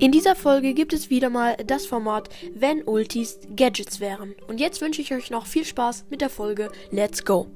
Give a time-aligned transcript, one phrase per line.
[0.00, 4.34] In dieser Folge gibt es wieder mal das Format, wenn Ultis Gadgets wären.
[4.48, 7.46] Und jetzt wünsche ich euch noch viel Spaß mit der Folge Let's Go!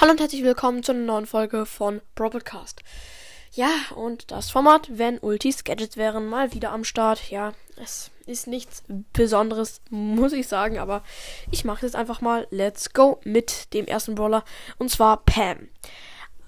[0.00, 2.82] Hallo und herzlich willkommen zu einer neuen Folge von Broadcast.
[3.52, 7.30] Ja, und das Format, wenn Ultis Gadgets wären, mal wieder am Start.
[7.30, 7.52] Ja,
[7.82, 11.02] es ist nichts Besonderes, muss ich sagen, aber
[11.50, 14.44] ich mache jetzt einfach mal Let's Go mit dem ersten Brawler
[14.78, 15.68] und zwar Pam.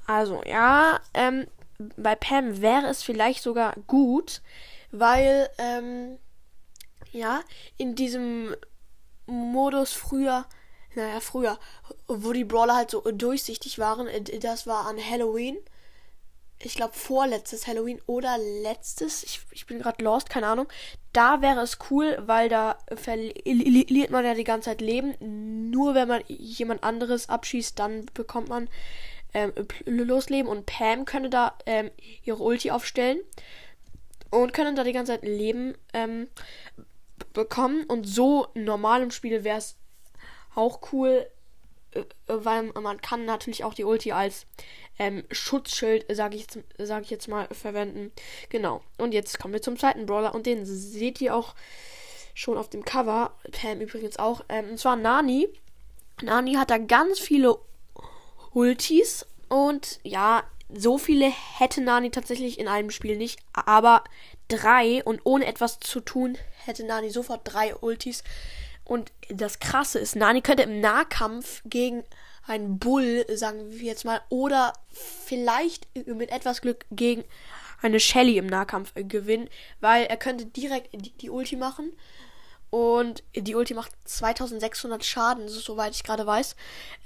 [0.07, 1.47] Also, ja, ähm,
[1.79, 4.43] bei Pam wäre es vielleicht sogar gut,
[4.91, 6.19] weil, ähm,
[7.13, 7.41] ja,
[7.77, 8.55] in diesem
[9.27, 10.47] Modus früher,
[10.95, 11.59] naja, früher,
[12.07, 15.57] wo die Brawler halt so durchsichtig waren, äh, das war an Halloween.
[16.61, 20.69] Ich glaube, vorletztes Halloween oder letztes, ich, ich bin gerade lost, keine Ahnung.
[21.13, 25.15] Da wäre es cool, weil da verliert man ja die ganze Zeit Leben.
[25.71, 28.71] Nur wenn man jemand anderes abschießt, dann bekommt man
[29.35, 29.53] ähm,
[29.85, 31.91] losleben und Pam könnte da ähm,
[32.23, 33.19] ihre Ulti aufstellen
[34.31, 36.29] und können da die ganze Zeit Leben ähm,
[37.33, 39.77] bekommen und so normal im Spiel wäre es
[40.55, 41.27] auch cool,
[41.93, 44.47] äh, weil man kann natürlich auch die Ulti als
[44.99, 46.47] ähm, Schutzschild, sage ich,
[46.79, 48.13] sag ich jetzt mal, verwenden.
[48.49, 48.83] Genau.
[48.99, 51.55] Und jetzt kommen wir zum zweiten Brawler und den seht ihr auch
[52.35, 53.37] schon auf dem Cover.
[53.53, 54.45] Pam übrigens auch.
[54.49, 55.49] Ähm, und zwar Nani.
[56.23, 57.59] Nani hat da ganz viele
[58.55, 59.27] Ultis.
[59.49, 63.39] Und ja, so viele hätte Nani tatsächlich in einem Spiel nicht.
[63.53, 64.05] Aber
[64.49, 68.25] drei und ohne etwas zu tun hätte Nani sofort drei Ultis.
[68.85, 72.05] Und das Krasse ist, Nani könnte im Nahkampf gegen
[72.47, 77.25] einen Bull, sagen wir jetzt mal, oder vielleicht mit etwas Glück gegen
[77.81, 79.49] eine Shelly im Nahkampf gewinnen,
[79.81, 81.93] weil er könnte direkt die, die Ulti machen
[82.75, 86.57] und die Ulti macht 2600 Schaden, soweit ich gerade weiß.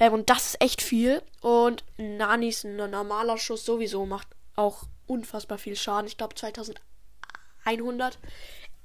[0.01, 1.21] Ähm, und das ist echt viel.
[1.43, 6.07] Und Nanis ein normaler Schuss sowieso macht auch unfassbar viel Schaden.
[6.07, 8.19] Ich glaube 2100.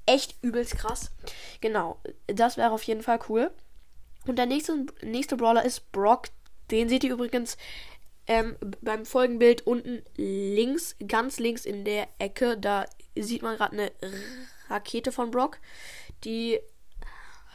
[0.05, 1.11] Echt übelst krass.
[1.61, 3.49] Genau, das wäre auf jeden Fall cool.
[4.27, 6.27] Und der nächste, nächste Brawler ist Brock.
[6.69, 7.55] Den seht ihr übrigens
[8.27, 12.57] ähm, beim Folgenbild unten links, ganz links in der Ecke.
[12.57, 13.89] Da sieht man gerade eine
[14.69, 15.59] Rakete von Brock,
[16.25, 16.59] die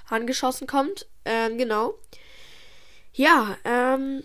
[0.08, 1.06] angeschossen kommt.
[1.24, 1.94] Ähm, genau.
[3.12, 4.22] Ja, ähm,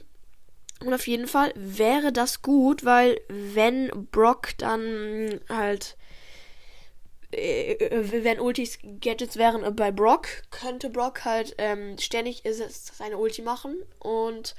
[0.82, 5.96] und auf jeden Fall wäre das gut, weil wenn Brock dann halt
[7.34, 13.76] äh, wenn Ultis Gadgets wären bei Brock, könnte Brock halt ähm, ständig seine Ulti machen.
[14.00, 14.56] Und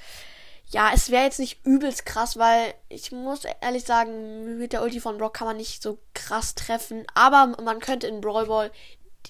[0.71, 5.01] ja, es wäre jetzt nicht übelst krass, weil ich muss ehrlich sagen, mit der Ulti
[5.01, 7.06] von Brock kann man nicht so krass treffen.
[7.15, 8.71] Aber man könnte in Brawl Ball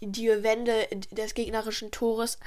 [0.01, 2.39] die, Wände des gegnerischen Tores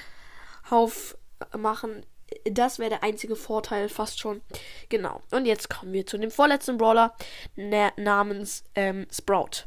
[0.69, 2.06] aufmachen.
[2.44, 4.41] Das wäre der einzige Vorteil fast schon.
[4.90, 5.22] Genau.
[5.31, 7.16] Und jetzt kommen wir zu dem vorletzten Brawler
[7.56, 9.66] namens ähm, Sprout.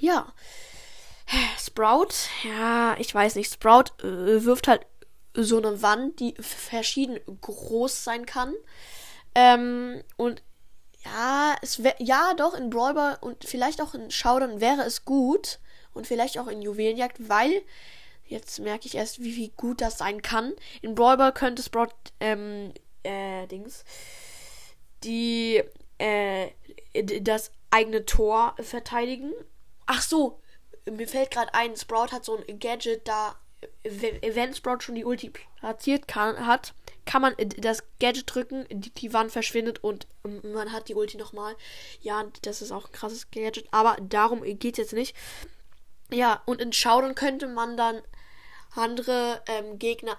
[0.00, 0.32] Ja.
[1.58, 3.52] Sprout, ja, ich weiß nicht.
[3.52, 4.86] Sprout äh, wirft halt
[5.34, 8.54] so eine Wand, die verschieden groß sein kann.
[9.34, 10.42] Ähm, und
[11.04, 15.60] ja, es wär, ja, doch, in Brawler und vielleicht auch in Showdown wäre es gut,
[15.98, 17.62] und vielleicht auch in Juwelenjagd, weil
[18.24, 20.54] jetzt merke ich erst, wie, wie gut das sein kann.
[20.80, 21.88] In Brawl könnte Sprout,
[22.20, 22.72] ähm,
[23.02, 23.84] äh, Dings,
[25.02, 25.62] die,
[25.98, 26.50] äh,
[27.20, 29.32] das eigene Tor verteidigen.
[29.86, 30.40] Ach so,
[30.88, 33.34] mir fällt gerade ein, Sprout hat so ein Gadget, da,
[33.82, 36.74] wenn Sprout schon die Ulti platziert kann, hat,
[37.06, 40.06] kann man das Gadget drücken, die, die Wand verschwindet und
[40.44, 41.56] man hat die Ulti nochmal.
[42.02, 45.16] Ja, das ist auch ein krasses Gadget, aber darum geht es jetzt nicht.
[46.10, 48.02] Ja, und in Showdown könnte man dann
[48.74, 50.18] andere ähm, Gegner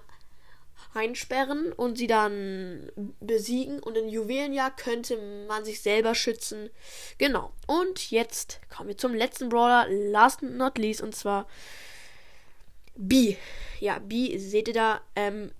[0.93, 3.79] einsperren und sie dann besiegen.
[3.79, 5.17] Und in Juwelenjagd könnte
[5.47, 6.69] man sich selber schützen.
[7.17, 7.53] Genau.
[7.67, 11.47] Und jetzt kommen wir zum letzten Brawler, last but not least, und zwar
[12.95, 13.35] B.
[13.79, 15.51] Ja, B seht ihr da ähm,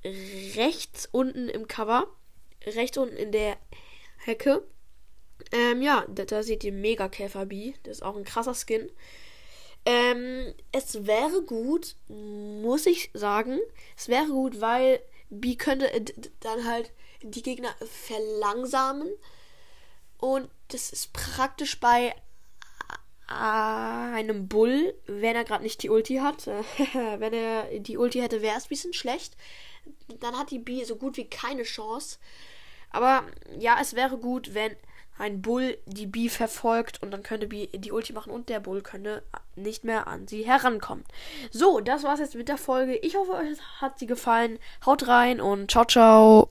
[0.55, 2.07] rechts unten im Cover.
[2.65, 3.57] Rechts unten in der
[4.17, 4.63] Hecke.
[5.51, 7.73] Ähm, ja, da, da seht ihr Megakäfer B.
[7.83, 8.91] Das ist auch ein krasser Skin.
[9.85, 13.59] Ähm, es wäre gut, muss ich sagen.
[13.97, 15.89] Es wäre gut, weil B könnte
[16.39, 16.91] dann halt
[17.21, 17.73] die Gegner
[18.07, 19.09] verlangsamen.
[20.17, 22.13] Und das ist praktisch bei
[23.27, 26.47] einem Bull, wenn er gerade nicht die Ulti hat.
[26.93, 29.37] wenn er die Ulti hätte, wäre es ein bisschen schlecht.
[30.19, 32.17] Dann hat die B so gut wie keine Chance.
[32.89, 33.23] Aber
[33.57, 34.75] ja, es wäre gut, wenn
[35.19, 38.81] ein Bull die Bee verfolgt und dann könnte Bee die Ulti machen und der Bull
[38.81, 39.21] könnte
[39.55, 41.03] nicht mehr an sie herankommen.
[41.51, 42.95] So, das war's jetzt mit der Folge.
[42.95, 44.57] Ich hoffe, euch hat sie gefallen.
[44.85, 46.47] Haut rein und ciao, ciao.